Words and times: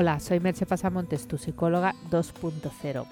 Hola, 0.00 0.20
soy 0.20 0.38
Merche 0.38 0.64
Pasamontes, 0.64 1.26
tu 1.26 1.38
psicóloga 1.38 1.92
2.0. 2.08 3.04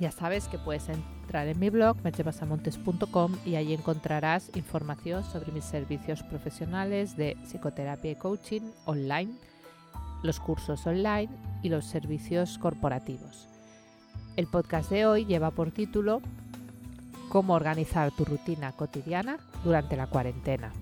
Ya 0.00 0.10
sabes 0.10 0.48
que 0.48 0.56
puedes 0.56 0.88
entrar 0.88 1.46
en 1.46 1.60
mi 1.60 1.68
blog 1.68 1.98
merchepasamontes.com 2.02 3.36
y 3.44 3.56
allí 3.56 3.74
encontrarás 3.74 4.50
información 4.54 5.24
sobre 5.24 5.52
mis 5.52 5.64
servicios 5.64 6.22
profesionales 6.22 7.18
de 7.18 7.36
psicoterapia 7.44 8.12
y 8.12 8.14
coaching 8.14 8.62
online, 8.86 9.30
los 10.22 10.40
cursos 10.40 10.86
online 10.86 11.28
y 11.62 11.68
los 11.68 11.84
servicios 11.84 12.56
corporativos. 12.56 13.46
El 14.36 14.46
podcast 14.46 14.88
de 14.88 15.04
hoy 15.04 15.26
lleva 15.26 15.50
por 15.50 15.70
título 15.70 16.22
Cómo 17.28 17.52
organizar 17.52 18.10
tu 18.10 18.24
rutina 18.24 18.72
cotidiana 18.72 19.36
durante 19.64 19.98
la 19.98 20.06
cuarentena. 20.06 20.72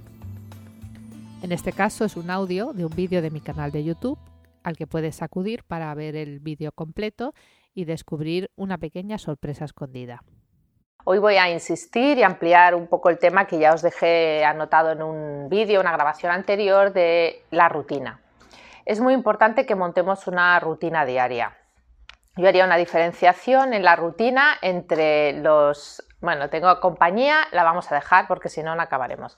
En 1.42 1.50
este 1.50 1.72
caso 1.72 2.04
es 2.04 2.16
un 2.16 2.30
audio 2.30 2.72
de 2.72 2.84
un 2.84 2.94
vídeo 2.94 3.20
de 3.20 3.32
mi 3.32 3.40
canal 3.40 3.72
de 3.72 3.82
YouTube 3.82 4.16
al 4.64 4.76
que 4.76 4.88
puedes 4.88 5.22
acudir 5.22 5.62
para 5.62 5.94
ver 5.94 6.16
el 6.16 6.40
vídeo 6.40 6.72
completo 6.72 7.34
y 7.74 7.84
descubrir 7.84 8.50
una 8.56 8.78
pequeña 8.78 9.18
sorpresa 9.18 9.64
escondida. 9.64 10.22
Hoy 11.04 11.18
voy 11.18 11.36
a 11.36 11.50
insistir 11.50 12.16
y 12.16 12.22
ampliar 12.22 12.74
un 12.74 12.86
poco 12.86 13.10
el 13.10 13.18
tema 13.18 13.46
que 13.46 13.58
ya 13.58 13.74
os 13.74 13.82
dejé 13.82 14.42
anotado 14.42 14.92
en 14.92 15.02
un 15.02 15.48
vídeo, 15.50 15.80
una 15.80 15.92
grabación 15.92 16.32
anterior 16.32 16.94
de 16.94 17.44
la 17.50 17.68
rutina. 17.68 18.20
Es 18.86 19.00
muy 19.00 19.12
importante 19.12 19.66
que 19.66 19.74
montemos 19.74 20.26
una 20.26 20.58
rutina 20.60 21.04
diaria. 21.04 21.58
Yo 22.36 22.48
haría 22.48 22.64
una 22.64 22.76
diferenciación 22.76 23.74
en 23.74 23.84
la 23.84 23.96
rutina 23.96 24.56
entre 24.62 25.34
los... 25.34 26.02
Bueno, 26.20 26.48
tengo 26.48 26.80
compañía, 26.80 27.42
la 27.52 27.64
vamos 27.64 27.92
a 27.92 27.96
dejar 27.96 28.26
porque 28.26 28.48
si 28.48 28.62
no, 28.62 28.74
no 28.74 28.82
acabaremos. 28.82 29.36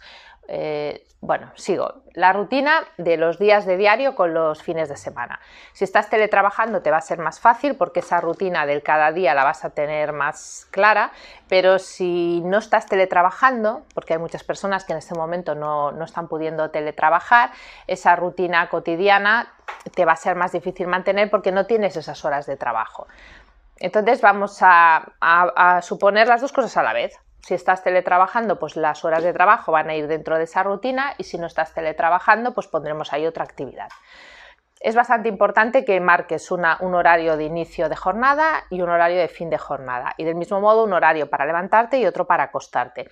Eh, 0.49 1.07
bueno, 1.21 1.51
sigo. 1.57 2.03
La 2.13 2.33
rutina 2.33 2.85
de 2.99 3.17
los 3.17 3.39
días 3.39 3.67
de 3.67 3.77
diario 3.77 4.15
con 4.15 4.33
los 4.33 4.63
fines 4.63 4.89
de 4.89 4.97
semana. 4.97 5.41
Si 5.73 5.83
estás 5.83 6.09
teletrabajando 6.09 6.83
te 6.83 6.91
va 6.91 6.99
a 6.99 7.01
ser 7.01 7.19
más 7.19 7.41
fácil 7.41 7.75
porque 7.75 8.01
esa 8.01 8.21
rutina 8.21 8.65
del 8.65 8.83
cada 8.83 9.13
día 9.13 9.35
la 9.35 9.43
vas 9.43 9.65
a 9.65 9.71
tener 9.71 10.13
más 10.13 10.69
clara, 10.71 11.11
pero 11.49 11.79
si 11.79 12.43
no 12.45 12.59
estás 12.59 12.87
teletrabajando, 12.87 13.83
porque 13.95 14.13
hay 14.13 14.19
muchas 14.21 14.45
personas 14.45 14.85
que 14.85 14.93
en 14.93 14.99
este 14.99 15.15
momento 15.15 15.55
no, 15.55 15.91
están 16.05 16.29
pudiendo 16.29 16.71
teletrabajar, 16.71 17.51
esa 17.87 18.15
rutina 18.15 18.69
cotidiana 18.69 19.53
te 19.95 20.05
va 20.05 20.13
a 20.13 20.17
ser 20.17 20.37
más 20.37 20.53
difícil 20.53 20.87
mantener 20.87 21.29
porque 21.31 21.51
no 21.51 21.67
tienes 21.67 21.97
esas 21.97 22.25
horas 22.25 22.47
de 22.47 22.57
trabajo. 22.57 23.09
Entonces 23.79 24.21
vamos 24.21 24.59
a 24.61 25.81
suponer 25.83 26.29
las 26.29 26.41
dos 26.41 26.53
cosas 26.53 26.77
a 26.77 26.83
la 26.83 26.93
vez. 26.93 27.19
Si 27.47 27.55
estás 27.55 27.85
teletrabajando, 27.85 28.59
pues 28.59 28.75
las 28.75 29.05
horas 29.05 29.23
de 29.23 29.33
trabajo 29.33 29.71
van 29.71 29.89
a 29.89 29.95
ir 29.95 30.09
dentro 30.09 30.37
de 30.37 30.43
esa 30.43 30.65
rutina 30.65 31.15
y 31.17 31.23
si 31.23 31.39
no 31.39 31.47
estás 31.47 31.73
teletrabajando, 31.73 32.53
pues 32.55 32.67
pondremos 32.67 33.13
ahí 33.13 33.25
otra 33.25 33.45
actividad. 33.45 33.87
Es 34.81 34.95
bastante 34.95 35.29
importante 35.29 35.85
que 35.85 36.01
marques 36.01 36.51
un 36.51 36.65
horario 36.95 37.37
de 37.37 37.45
inicio 37.45 37.89
de 37.89 37.97
jornada 37.97 38.65
y 38.69 38.83
un 38.83 38.91
horario 38.91 39.19
de 39.19 39.29
fin 39.29 39.49
de 39.49 39.59
jornada. 39.59 40.15
Y 40.19 40.25
del 40.25 40.35
mismo 40.35 40.61
modo 40.61 40.85
un 40.85 40.93
horario 40.93 41.31
para 41.31 41.47
levantarte 41.47 41.99
y 41.99 42.07
otro 42.07 42.27
para 42.27 42.45
acostarte. 42.45 43.09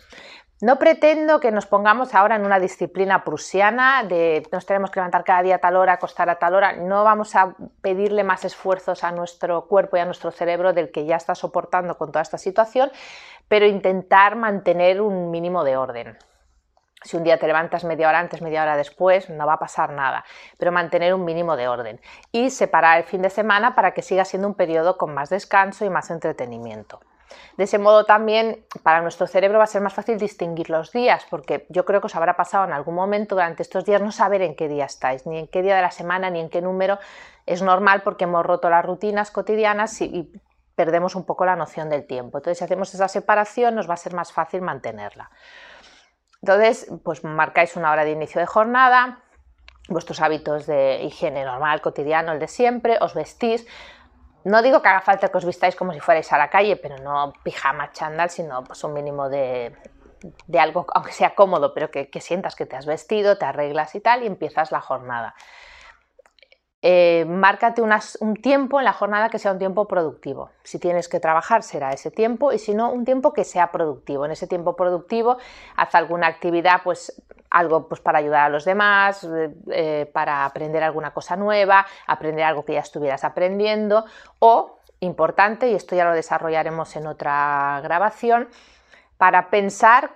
No 0.60 0.78
pretendo 0.78 1.40
que 1.40 1.50
nos 1.50 1.66
pongamos 1.66 2.14
ahora 2.14 2.36
en 2.36 2.46
una 2.46 2.60
disciplina 2.60 3.24
prusiana 3.24 4.04
de 4.04 4.46
nos 4.52 4.64
tenemos 4.66 4.90
que 4.90 5.00
levantar 5.00 5.24
cada 5.24 5.42
día 5.42 5.56
a 5.56 5.58
tal 5.58 5.76
hora, 5.76 5.94
acostar 5.94 6.30
a 6.30 6.36
tal 6.36 6.54
hora. 6.54 6.72
No 6.74 7.02
vamos 7.02 7.34
a 7.34 7.56
pedirle 7.82 8.24
más 8.24 8.44
esfuerzos 8.44 9.02
a 9.02 9.10
nuestro 9.10 9.66
cuerpo 9.66 9.96
y 9.96 10.00
a 10.00 10.04
nuestro 10.04 10.30
cerebro 10.30 10.72
del 10.72 10.92
que 10.92 11.06
ya 11.06 11.16
está 11.16 11.34
soportando 11.34 11.98
con 11.98 12.12
toda 12.12 12.22
esta 12.22 12.38
situación, 12.38 12.90
pero 13.48 13.66
intentar 13.66 14.36
mantener 14.36 15.00
un 15.00 15.30
mínimo 15.30 15.64
de 15.64 15.76
orden. 15.76 16.18
Si 17.04 17.16
un 17.16 17.22
día 17.22 17.38
te 17.38 17.46
levantas 17.46 17.84
media 17.84 18.08
hora 18.08 18.18
antes, 18.18 18.42
media 18.42 18.62
hora 18.62 18.76
después, 18.76 19.30
no 19.30 19.46
va 19.46 19.54
a 19.54 19.58
pasar 19.58 19.92
nada, 19.92 20.24
pero 20.58 20.72
mantener 20.72 21.14
un 21.14 21.24
mínimo 21.24 21.56
de 21.56 21.68
orden 21.68 22.00
y 22.32 22.50
separar 22.50 22.98
el 22.98 23.04
fin 23.04 23.22
de 23.22 23.30
semana 23.30 23.74
para 23.74 23.92
que 23.92 24.02
siga 24.02 24.24
siendo 24.24 24.48
un 24.48 24.54
periodo 24.54 24.96
con 24.96 25.12
más 25.14 25.30
descanso 25.30 25.84
y 25.84 25.90
más 25.90 26.10
entretenimiento. 26.10 27.00
De 27.56 27.64
ese 27.64 27.78
modo 27.78 28.04
también 28.04 28.64
para 28.82 29.00
nuestro 29.00 29.26
cerebro 29.26 29.58
va 29.58 29.64
a 29.64 29.68
ser 29.68 29.82
más 29.82 29.94
fácil 29.94 30.18
distinguir 30.18 30.70
los 30.70 30.92
días, 30.92 31.26
porque 31.30 31.66
yo 31.68 31.84
creo 31.84 32.00
que 32.00 32.06
os 32.06 32.16
habrá 32.16 32.36
pasado 32.36 32.64
en 32.64 32.72
algún 32.72 32.94
momento 32.94 33.34
durante 33.34 33.62
estos 33.62 33.84
días 33.84 34.00
no 34.02 34.12
saber 34.12 34.42
en 34.42 34.56
qué 34.56 34.68
día 34.68 34.84
estáis, 34.84 35.26
ni 35.26 35.38
en 35.38 35.46
qué 35.46 35.62
día 35.62 35.76
de 35.76 35.82
la 35.82 35.90
semana, 35.90 36.30
ni 36.30 36.40
en 36.40 36.48
qué 36.48 36.62
número. 36.62 36.98
Es 37.46 37.62
normal 37.62 38.02
porque 38.02 38.24
hemos 38.24 38.44
roto 38.44 38.70
las 38.70 38.84
rutinas 38.84 39.30
cotidianas 39.30 40.00
y, 40.00 40.32
perdemos 40.74 41.14
un 41.14 41.24
poco 41.24 41.44
la 41.44 41.56
noción 41.56 41.88
del 41.88 42.06
tiempo. 42.06 42.38
Entonces, 42.38 42.58
si 42.58 42.64
hacemos 42.64 42.92
esa 42.94 43.08
separación, 43.08 43.74
nos 43.74 43.88
va 43.88 43.94
a 43.94 43.98
ser 43.98 44.14
más 44.14 44.32
fácil 44.32 44.62
mantenerla. 44.62 45.30
Entonces, 46.44 46.92
pues 47.02 47.24
marcáis 47.24 47.74
una 47.74 47.90
hora 47.90 48.04
de 48.04 48.10
inicio 48.10 48.38
de 48.38 48.46
jornada, 48.46 49.20
vuestros 49.88 50.20
hábitos 50.20 50.66
de 50.66 51.00
higiene 51.02 51.42
normal, 51.42 51.80
cotidiano, 51.80 52.32
el 52.32 52.38
de 52.38 52.48
siempre, 52.48 52.98
os 53.00 53.14
vestís. 53.14 53.66
No 54.44 54.60
digo 54.60 54.82
que 54.82 54.88
haga 54.88 55.00
falta 55.00 55.30
que 55.30 55.38
os 55.38 55.46
vistáis 55.46 55.74
como 55.74 55.94
si 55.94 56.00
fuerais 56.00 56.30
a 56.34 56.36
la 56.36 56.50
calle, 56.50 56.76
pero 56.76 56.98
no 56.98 57.32
pijama, 57.42 57.92
chándal, 57.92 58.28
sino 58.28 58.62
pues 58.62 58.84
un 58.84 58.92
mínimo 58.92 59.30
de, 59.30 59.74
algo, 60.58 60.84
aunque 60.92 61.12
sea 61.12 61.34
cómodo, 61.34 61.72
pero 61.72 61.90
que, 61.90 62.10
que 62.10 62.20
sientas 62.20 62.56
que 62.56 62.66
te 62.66 62.76
has 62.76 62.84
vestido, 62.84 63.38
te 63.38 63.46
arreglas 63.46 63.94
y 63.94 64.00
tal, 64.00 64.22
y 64.22 64.26
empiezas 64.26 64.70
la 64.70 64.82
jornada. 64.82 65.34
Eh, 66.86 67.24
márcate 67.26 67.80
un 67.80 68.36
tiempo 68.36 68.78
en 68.78 68.84
la 68.84 68.92
jornada 68.92 69.30
que 69.30 69.38
sea 69.38 69.52
un 69.52 69.58
tiempo 69.58 69.88
productivo. 69.88 70.50
Si 70.64 70.78
tienes 70.78 71.08
que 71.08 71.18
trabajar 71.18 71.62
será 71.62 71.92
ese 71.92 72.10
tiempo 72.10 72.52
y 72.52 72.58
si 72.58 72.74
no, 72.74 72.92
un 72.92 73.06
tiempo 73.06 73.32
que 73.32 73.44
sea 73.44 73.72
productivo. 73.72 74.26
En 74.26 74.32
ese 74.32 74.46
tiempo 74.46 74.76
productivo 74.76 75.38
haz 75.76 75.94
alguna 75.94 76.26
actividad, 76.26 76.82
pues 76.84 77.22
algo 77.48 77.88
pues, 77.88 78.02
para 78.02 78.18
ayudar 78.18 78.42
a 78.42 78.48
los 78.50 78.66
demás, 78.66 79.24
eh, 79.24 79.54
eh, 79.70 80.10
para 80.12 80.44
aprender 80.44 80.82
alguna 80.82 81.12
cosa 81.14 81.36
nueva, 81.36 81.86
aprender 82.06 82.44
algo 82.44 82.66
que 82.66 82.74
ya 82.74 82.80
estuvieras 82.80 83.24
aprendiendo 83.24 84.04
o, 84.38 84.80
importante, 85.00 85.70
y 85.70 85.74
esto 85.74 85.96
ya 85.96 86.04
lo 86.04 86.12
desarrollaremos 86.12 86.96
en 86.96 87.06
otra 87.06 87.80
grabación, 87.82 88.50
para 89.16 89.48
pensar 89.48 90.10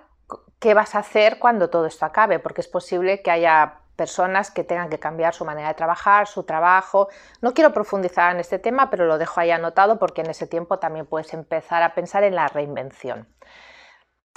qué 0.59 0.75
vas 0.75 0.93
a 0.93 0.99
hacer 0.99 1.39
cuando 1.39 1.71
todo 1.71 1.87
esto 1.87 2.05
acabe, 2.05 2.37
porque 2.37 2.61
es 2.61 2.67
posible 2.67 3.23
que 3.23 3.31
haya 3.31 3.78
personas 3.99 4.49
que 4.49 4.63
tengan 4.63 4.89
que 4.89 4.97
cambiar 4.97 5.33
su 5.33 5.43
manera 5.43 5.67
de 5.67 5.73
trabajar, 5.73 6.25
su 6.25 6.43
trabajo. 6.43 7.09
No 7.41 7.53
quiero 7.53 7.73
profundizar 7.73 8.33
en 8.33 8.39
este 8.39 8.57
tema, 8.57 8.89
pero 8.89 9.05
lo 9.05 9.17
dejo 9.17 9.41
ahí 9.41 9.51
anotado 9.51 9.99
porque 9.99 10.21
en 10.21 10.29
ese 10.29 10.47
tiempo 10.47 10.79
también 10.79 11.05
puedes 11.05 11.33
empezar 11.33 11.83
a 11.83 11.93
pensar 11.93 12.23
en 12.23 12.33
la 12.33 12.47
reinvención. 12.47 13.27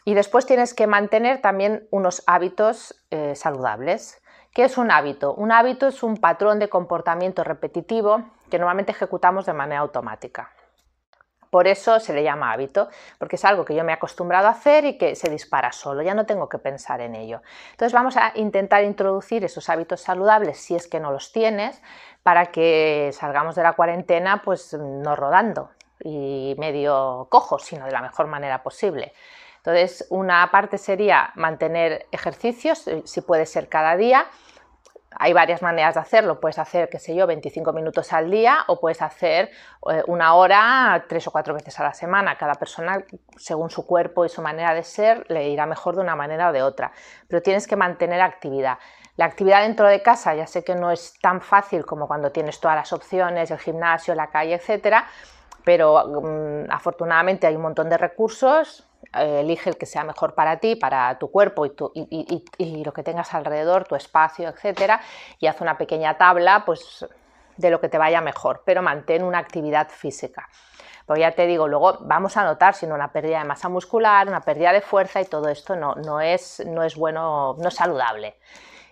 Y 0.05 0.15
después 0.15 0.47
tienes 0.47 0.75
que 0.75 0.89
mantener 0.89 1.41
también 1.41 1.87
unos 1.93 2.25
hábitos 2.27 3.07
eh, 3.13 3.37
saludables. 3.37 4.21
¿Qué 4.53 4.65
es 4.65 4.77
un 4.77 4.91
hábito? 4.91 5.33
Un 5.33 5.53
hábito 5.53 5.87
es 5.87 6.03
un 6.03 6.17
patrón 6.17 6.59
de 6.59 6.69
comportamiento 6.69 7.45
repetitivo 7.45 8.25
que 8.51 8.59
normalmente 8.59 8.91
ejecutamos 8.91 9.47
de 9.47 9.53
manera 9.53 9.83
automática. 9.83 10.51
Por 11.53 11.69
eso 11.69 12.01
se 12.01 12.15
le 12.15 12.23
llama 12.23 12.51
hábito, 12.51 12.89
porque 13.19 13.37
es 13.37 13.45
algo 13.45 13.67
que 13.67 13.75
yo 13.75 13.85
me 13.85 13.93
he 13.93 13.95
acostumbrado 13.95 14.47
a 14.47 14.53
hacer 14.53 14.87
y 14.87 14.97
que 14.97 15.15
se 15.15 15.29
dispara 15.29 15.71
solo, 15.71 16.01
ya 16.01 16.15
no 16.15 16.25
tengo 16.25 16.49
que 16.49 16.57
pensar 16.57 17.03
en 17.03 17.15
ello. 17.15 17.43
Entonces 17.73 17.93
vamos 17.93 18.17
a 18.17 18.33
intentar 18.37 18.85
introducir 18.85 19.45
esos 19.45 19.69
hábitos 19.69 20.01
saludables 20.01 20.59
si 20.59 20.75
es 20.75 20.89
que 20.89 20.99
no 20.99 21.13
los 21.13 21.31
tienes, 21.31 21.83
para 22.23 22.47
que 22.47 23.11
salgamos 23.13 23.55
de 23.55 23.65
la 23.65 23.75
cuarentena 23.75 24.41
pues 24.43 24.73
no 24.73 25.15
rodando 25.15 25.69
y 26.03 26.55
medio 26.57 27.27
cojo, 27.29 27.59
sino 27.59 27.85
de 27.85 27.93
la 27.93 28.01
mejor 28.01 28.29
manera 28.29 28.63
posible. 28.63 29.13
Entonces, 29.59 30.07
una 30.09 30.51
parte 30.51 30.79
sería 30.79 31.33
mantener 31.35 32.07
ejercicios, 32.13 32.89
si 33.05 33.21
puede 33.21 33.45
ser 33.45 33.69
cada 33.69 33.99
día, 33.99 34.27
hay 35.19 35.33
varias 35.33 35.63
maneras 35.63 35.95
de 35.95 36.01
hacerlo. 36.01 36.41
Puedes 36.41 36.59
hacer, 36.59 36.89
qué 36.89 36.99
sé 36.99 37.15
yo, 37.15 37.27
25 37.27 37.73
minutos 37.73 38.13
al 38.13 38.31
día 38.31 38.65
o 38.67 38.81
puedes 38.81 39.03
hacer 39.03 39.51
eh, 39.91 40.03
una 40.07 40.35
hora 40.35 41.05
tres 41.09 41.27
o 41.27 41.31
cuatro 41.31 41.55
veces 41.55 41.79
a 41.81 41.85
la 41.85 41.95
semana. 41.95 42.37
Cada 42.37 42.55
persona, 42.55 43.05
según 43.37 43.71
su 43.71 43.87
cuerpo 43.87 44.25
y 44.25 44.29
su 44.29 44.43
manera 44.43 44.75
de 44.75 44.83
ser, 44.83 45.25
le 45.29 45.49
irá 45.49 45.67
mejor 45.67 45.97
de 45.97 46.03
una 46.03 46.17
manera 46.17 46.51
o 46.51 46.53
de 46.53 46.63
otra. 46.63 46.93
Pero 47.29 47.43
tienes 47.43 47.67
que 47.67 47.77
mantener 47.77 48.21
actividad. 48.21 48.79
La 49.17 49.27
actividad 49.27 49.63
dentro 49.63 49.87
de 49.87 50.03
casa 50.03 50.35
ya 50.35 50.47
sé 50.47 50.65
que 50.65 50.75
no 50.75 50.91
es 50.91 51.15
tan 51.21 51.43
fácil 51.43 51.85
como 51.85 52.09
cuando 52.09 52.33
tienes 52.33 52.59
todas 52.61 52.77
las 52.77 52.93
opciones, 52.93 53.51
el 53.51 53.59
gimnasio, 53.59 54.15
la 54.15 54.29
calle, 54.29 54.55
etcétera, 54.55 55.07
pero 55.65 56.05
mm, 56.07 56.71
afortunadamente 56.71 57.47
hay 57.47 57.55
un 57.57 57.63
montón 57.63 57.91
de 57.91 57.99
recursos 57.99 58.89
eh, 59.15 59.41
elige 59.41 59.71
el 59.71 59.77
que 59.77 59.87
sea 59.87 60.05
mejor 60.05 60.35
para 60.35 60.59
ti, 60.59 60.77
para 60.77 61.19
tu 61.19 61.31
cuerpo 61.31 61.67
y, 61.67 62.85
lo 62.85 62.93
que 62.93 63.03
tengas 63.03 63.35
alrededor, 63.35 63.85
tu 63.85 63.95
espacio, 63.95 64.49
etcétera, 64.49 65.01
y 65.39 65.47
haz 65.47 65.61
una 65.61 65.77
pequeña 65.77 66.17
tabla 66.17 66.65
pues, 66.65 67.07
de 67.57 67.71
lo 67.71 67.81
que 67.81 67.89
te 67.89 67.99
vaya 67.99 68.21
mejor, 68.21 68.63
pero 68.65 68.83
mantén 68.83 69.23
una 69.23 69.39
actividad 69.39 69.89
física. 69.89 70.49
Porque 71.07 71.21
ya 71.21 71.33
te 71.33 71.47
digo, 71.47 71.69
luego 71.69 71.99
vamos 72.03 72.37
a 72.37 72.45
notar 72.45 72.75
sino 72.75 72.95
una 72.95 73.13
pérdida 73.13 73.41
de 73.41 73.45
masa 73.45 73.69
muscular, 73.69 74.29
una 74.29 74.41
pérdida 74.41 74.73
de 74.73 74.81
fuerza 74.81 75.21
y 75.21 75.25
todo 75.25 75.49
esto 75.49 75.77
no, 75.77 75.95
no, 75.97 76.21
es, 76.21 76.63
no 76.65 76.85
es 76.85 76.97
bueno, 76.97 77.57
no 77.59 77.69
es 77.69 77.75
saludable. 77.75 78.37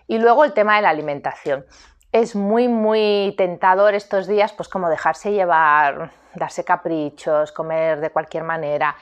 Y 0.07 0.17
luego 0.17 0.43
el 0.43 0.53
tema 0.53 0.75
de 0.75 0.81
la 0.81 0.89
alimentación. 0.89 1.65
Es 2.11 2.35
muy, 2.35 2.67
muy 2.67 3.33
tentador 3.37 3.93
estos 3.93 4.27
días, 4.27 4.51
pues 4.51 4.67
como 4.67 4.89
dejarse 4.89 5.31
llevar, 5.31 6.11
darse 6.35 6.65
caprichos, 6.65 7.53
comer 7.53 8.01
de 8.01 8.09
cualquier 8.09 8.43
manera. 8.43 8.95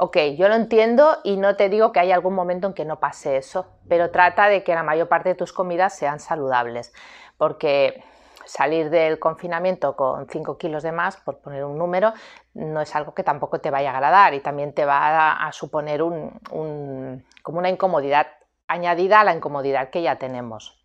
Ok, 0.00 0.16
yo 0.36 0.48
lo 0.48 0.54
entiendo 0.54 1.18
y 1.24 1.38
no 1.38 1.56
te 1.56 1.68
digo 1.68 1.90
que 1.90 1.98
hay 1.98 2.12
algún 2.12 2.32
momento 2.32 2.68
en 2.68 2.72
que 2.72 2.84
no 2.84 3.00
pase 3.00 3.36
eso, 3.36 3.66
pero 3.88 4.12
trata 4.12 4.48
de 4.48 4.62
que 4.62 4.72
la 4.72 4.84
mayor 4.84 5.08
parte 5.08 5.30
de 5.30 5.34
tus 5.34 5.52
comidas 5.52 5.98
sean 5.98 6.20
saludables, 6.20 6.92
porque 7.36 8.04
salir 8.44 8.90
del 8.90 9.18
confinamiento 9.18 9.96
con 9.96 10.28
5 10.28 10.56
kilos 10.56 10.84
de 10.84 10.92
más, 10.92 11.16
por 11.16 11.38
poner 11.40 11.64
un 11.64 11.76
número, 11.76 12.12
no 12.54 12.80
es 12.80 12.94
algo 12.94 13.12
que 13.12 13.24
tampoco 13.24 13.58
te 13.58 13.72
vaya 13.72 13.90
a 13.90 13.94
agradar 13.94 14.34
y 14.34 14.40
también 14.40 14.72
te 14.72 14.84
va 14.84 15.32
a, 15.32 15.50
suponer 15.50 16.00
como 16.00 17.58
una 17.58 17.68
incomodidad 17.68 18.28
añadida 18.68 19.18
a 19.18 19.24
la 19.24 19.34
incomodidad 19.34 19.90
que 19.90 20.02
ya 20.02 20.14
tenemos. 20.14 20.78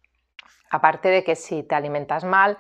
Aparte 0.72 1.10
de 1.10 1.24
que 1.24 1.36
si 1.36 1.62
te 1.62 1.76
alimentas 1.76 2.24
mal, 2.24 2.58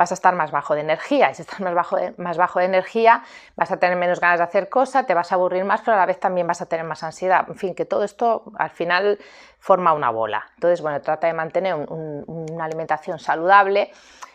vas 0.00 0.12
a 0.12 0.14
estar 0.14 0.34
más 0.34 0.50
bajo 0.50 0.74
de 0.74 0.80
energía. 0.80 1.30
Y 1.30 1.34
si 1.34 1.42
estás 1.42 1.60
más 1.60 1.74
bajo 1.74 1.96
de, 1.96 2.14
más 2.16 2.38
bajo 2.38 2.58
de 2.58 2.64
energía, 2.64 3.22
vas 3.54 3.70
a 3.70 3.76
tener 3.76 3.98
menos 3.98 4.18
ganas 4.18 4.38
de 4.38 4.44
hacer 4.44 4.70
cosas, 4.70 5.06
te 5.06 5.12
vas 5.12 5.30
a 5.30 5.34
aburrir 5.34 5.62
más, 5.66 5.82
pero 5.82 5.94
a 5.94 6.00
la 6.00 6.06
vez 6.06 6.18
también 6.18 6.46
vas 6.46 6.62
a 6.62 6.66
tener 6.66 6.86
más 6.86 7.02
ansiedad. 7.02 7.44
En 7.46 7.54
fin, 7.54 7.74
que 7.74 7.84
todo 7.84 8.02
esto 8.02 8.44
al 8.56 8.70
final 8.70 9.18
forma 9.58 9.92
una 9.92 10.08
bola. 10.08 10.46
Entonces, 10.54 10.80
bueno, 10.80 11.02
trata 11.02 11.26
de 11.26 11.34
mantener 11.34 11.74
una 11.74 12.64
alimentación 12.64 13.18
saludable 13.18 13.92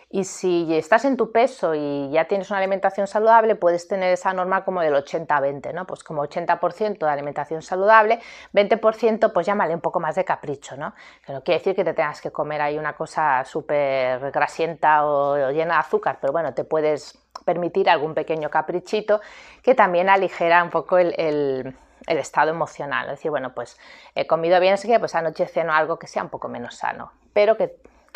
y 0.09 0.23
si 0.23 0.73
estás 0.75 1.03
en 1.05 1.17
tu 1.17 1.31
peso 1.31 1.73
y 1.75 2.09
ya 2.11 2.25
tienes 2.25 2.49
una 2.49 2.59
alimentación 2.59 3.07
saludable, 3.07 3.55
puedes 3.55 3.87
tener 3.87 4.13
esa 4.13 4.33
norma 4.33 4.63
como 4.63 4.81
del 4.81 4.93
80-20, 4.93 5.73
¿no? 5.73 5.85
Pues 5.85 6.03
como 6.03 6.23
80% 6.23 6.99
de 6.99 7.09
alimentación 7.09 7.61
saludable, 7.61 8.19
20% 8.53 9.33
pues 9.33 9.45
llámale 9.45 9.73
un 9.73 9.81
poco 9.81 9.99
más 9.99 10.15
de 10.15 10.23
capricho, 10.23 10.77
¿no? 10.77 10.93
Que 11.25 11.33
no 11.33 11.43
quiere 11.43 11.59
decir 11.59 11.75
que 11.75 11.83
te 11.83 11.93
tengas 11.93 12.21
que 12.21 12.31
comer 12.31 12.61
ahí 12.61 12.77
una 12.77 12.93
cosa 12.93 13.43
súper 13.45 14.31
grasienta 14.31 15.05
o, 15.05 15.51
llena 15.51 15.75
de 15.75 15.79
azúcar, 15.79 16.19
pero 16.21 16.31
bueno, 16.31 16.53
te 16.53 16.63
puedes 16.63 17.17
permitir 17.43 17.89
algún 17.89 18.13
pequeño 18.13 18.49
caprichito 18.49 19.21
que 19.61 19.75
también 19.75 20.09
aligera 20.09 20.63
un 20.63 20.69
poco 20.69 20.97
el, 20.97 21.75
estado 22.07 22.51
emocional. 22.51 23.05
Es 23.05 23.11
decir, 23.13 23.31
bueno, 23.31 23.53
pues 23.53 23.77
he 24.13 24.27
comido 24.27 24.59
bien, 24.59 24.75
así 24.75 24.87
que 24.87 24.99
pues 24.99 25.15
anoche 25.15 25.47
ceno 25.47 25.73
algo 25.73 25.97
que 25.97 26.07
sea 26.07 26.23
un 26.23 26.29
poco 26.29 26.47
menos 26.47 26.75
sano, 26.75 27.11
pero 27.33 27.57
que 27.57 27.75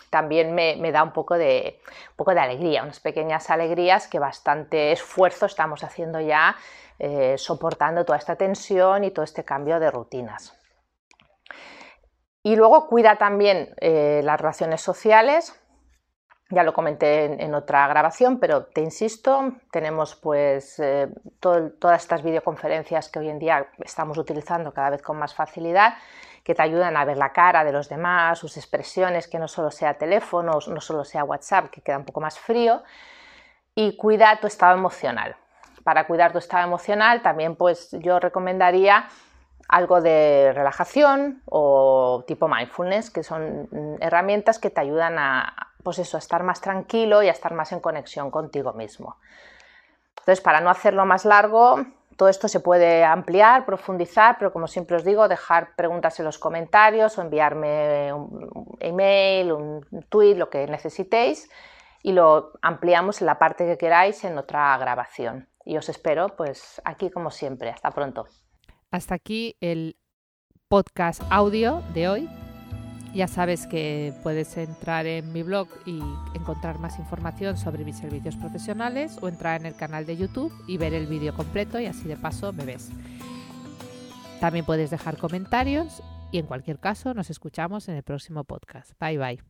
también 0.10 0.54
me, 0.54 0.92
da 0.92 1.04
un 1.04 1.12
poco, 1.14 1.38
de, 1.38 1.80
poco 2.16 2.34
de 2.34 2.40
alegría, 2.40 2.84
unas 2.84 3.00
pequeñas 3.00 3.50
alegrías 3.50 4.08
que 4.08 4.20
bastante 4.20 4.92
esfuerzo 4.92 5.46
estamos 5.46 5.84
haciendo 5.84 6.20
ya 6.20 6.56
eh, 6.98 7.38
soportando 7.38 8.04
toda 8.06 8.18
esta 8.18 8.36
tensión 8.36 9.04
y 9.04 9.12
todo 9.12 9.24
este 9.24 9.44
cambio 9.44 9.80
de 9.80 9.92
rutinas. 9.92 10.54
Y 12.44 12.56
luego 12.56 12.88
cuida 12.88 13.18
también 13.18 13.74
eh, 13.80 14.22
las 14.24 14.40
relaciones 14.40 14.82
sociales. 14.82 15.54
Ya 16.52 16.64
lo 16.64 16.74
comenté 16.74 17.44
en, 17.44 17.54
otra 17.54 17.88
grabación, 17.88 18.40
pero 18.40 18.64
te 18.64 18.82
insisto, 18.82 19.54
tenemos 19.72 20.16
pues 20.16 20.80
eh, 20.80 21.08
todas 21.40 22.02
estas 22.02 22.24
videoconferencias 22.24 23.10
que 23.10 23.20
hoy 23.20 23.30
en 23.30 23.38
día 23.38 23.68
estamos 23.78 24.18
utilizando 24.18 24.74
cada 24.74 24.90
vez 24.90 25.04
con 25.04 25.18
más 25.18 25.36
facilidad 25.36 25.94
que 26.44 26.56
te 26.56 26.64
ayudan 26.64 26.98
a 26.98 27.06
ver 27.06 27.18
la 27.18 27.32
cara 27.32 27.64
de 27.64 27.72
los 27.72 27.90
demás, 27.90 28.40
sus 28.40 28.58
expresiones, 28.58 29.28
que 29.28 29.38
no 29.38 29.48
solo 29.48 29.70
sea 29.70 30.00
teléfono, 30.00 30.54
no 30.68 30.82
solo 30.82 31.04
sea 31.04 31.24
WhatsApp, 31.24 31.70
que 31.70 31.82
queda 31.82 32.00
un 32.00 32.06
poco 32.06 32.22
más 32.22 32.40
frío, 32.40 32.82
y 33.76 33.96
cuida 33.96 34.40
tu 34.40 34.48
estado 34.48 34.76
emocional. 34.76 35.36
Para 35.84 36.08
cuidar 36.08 36.32
tu 36.32 36.40
estado 36.40 36.64
emocional 36.64 37.22
también 37.22 37.56
pues 37.56 37.92
yo 38.00 38.20
recomendaría 38.20 39.08
algo 39.68 40.02
de 40.02 40.52
relajación 40.56 41.44
o 41.46 42.24
tipo 42.28 42.48
mindfulness, 42.48 43.12
que 43.12 43.24
son 43.24 43.98
herramientas 44.02 44.58
que 44.58 44.72
te 44.72 44.82
ayudan 44.82 45.20
a, 45.20 45.69
pues 45.84 46.00
eso, 46.00 46.18
a 46.18 46.20
estar 46.20 46.44
más 46.44 46.62
tranquilo 46.62 47.24
y 47.24 47.28
a 47.28 47.32
estar 47.32 47.54
más 47.54 47.72
en 47.72 47.80
conexión 47.80 48.32
contigo 48.32 48.74
mismo. 48.74 49.18
Entonces, 50.20 50.42
para 50.42 50.62
no 50.62 50.70
hacerlo 50.70 51.06
más 51.06 51.26
largo, 51.26 51.86
todo 52.18 52.28
esto 52.28 52.48
se 52.48 52.60
puede 52.60 53.06
ampliar, 53.06 53.66
profundizar, 53.66 54.38
pero 54.38 54.52
como 54.52 54.68
siempre 54.68 54.98
os 54.98 55.06
digo, 55.06 55.28
dejar 55.28 55.76
preguntas 55.76 56.20
en 56.20 56.26
los 56.26 56.38
comentarios 56.38 57.18
o 57.18 57.22
enviarme 57.22 58.12
un 58.12 58.78
email, 58.80 59.54
un 59.54 59.86
tweet, 60.10 60.36
lo 60.36 60.50
que 60.50 60.68
necesitéis 60.68 61.50
y 62.04 62.12
lo 62.12 62.52
ampliamos 62.62 63.22
en 63.22 63.28
la 63.28 63.40
parte 63.40 63.66
que 63.66 63.78
queráis 63.78 64.24
en 64.24 64.38
otra 64.38 64.78
grabación. 64.78 65.48
Y 65.66 65.78
os 65.78 65.90
espero 65.90 66.36
pues 66.36 66.82
aquí 66.84 67.10
como 67.10 67.32
siempre. 67.32 67.70
Hasta 67.70 67.92
pronto. 67.92 68.26
Hasta 68.92 69.16
aquí 69.16 69.56
el 69.62 69.98
podcast 70.68 71.22
audio 71.30 71.82
de 71.94 72.10
hoy. 72.10 72.49
Ya 73.14 73.28
sabes 73.28 73.66
que 73.66 74.14
puedes 74.22 74.56
entrar 74.58 75.08
en 75.08 75.34
mi 75.34 75.42
blog 75.42 75.68
y 75.86 76.00
encontrar 76.36 76.80
más 76.80 77.00
información 77.00 77.58
sobre 77.58 77.84
mis 77.84 77.98
servicios 77.98 78.36
profesionales 78.36 79.18
o 79.22 79.28
entrar 79.28 79.60
en 79.60 79.66
el 79.66 79.76
canal 79.76 80.06
de 80.06 80.16
YouTube 80.16 80.54
y 80.68 80.78
ver 80.78 80.94
el 80.94 81.08
vídeo 81.08 81.34
completo 81.34 81.80
y 81.80 81.88
así 81.88 82.08
de 82.08 82.18
paso 82.18 82.54
me 82.54 82.66
ves. 82.66 82.90
También 84.40 84.64
puedes 84.64 84.92
dejar 84.92 85.18
comentarios 85.18 86.04
y 86.32 86.38
en 86.38 86.46
cualquier 86.46 86.80
caso 86.80 87.14
nos 87.14 87.30
escuchamos 87.30 87.90
en 87.90 87.96
el 87.96 88.04
próximo 88.04 88.44
podcast. 88.44 88.92
Bye 89.00 89.18
bye. 89.18 89.49